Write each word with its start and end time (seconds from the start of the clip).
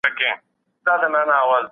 پانګوال 0.03 0.39
بايد 0.85 1.01
انصاف 1.05 1.43
وکړي. 1.49 1.67